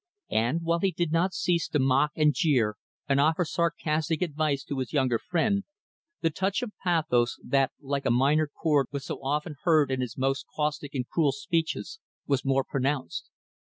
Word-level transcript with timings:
And, 0.31 0.61
while 0.63 0.79
he 0.79 0.91
did 0.91 1.11
not 1.11 1.31
cease 1.31 1.67
to 1.67 1.77
mock 1.77 2.13
and 2.15 2.33
jeer 2.33 2.75
and 3.07 3.19
offer 3.19 3.45
sarcastic 3.45 4.23
advice 4.23 4.63
to 4.63 4.79
his 4.79 4.93
younger 4.93 5.19
friend, 5.19 5.63
the 6.21 6.31
touch 6.31 6.63
of 6.63 6.71
pathos 6.83 7.37
that, 7.43 7.71
like 7.79 8.07
a 8.07 8.09
minor 8.09 8.47
chord, 8.47 8.87
was 8.91 9.05
so 9.05 9.23
often 9.23 9.57
heard 9.61 9.91
in 9.91 10.01
his 10.01 10.17
most 10.17 10.47
caustic 10.55 10.95
and 10.95 11.07
cruel 11.07 11.31
speeches 11.31 11.99
was 12.25 12.43
more 12.43 12.63
pronounced. 12.63 13.29